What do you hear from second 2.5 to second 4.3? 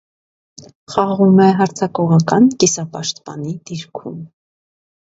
կիսապաշտպանի դիրքում։